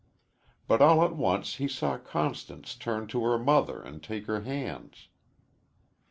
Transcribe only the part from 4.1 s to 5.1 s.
her hands.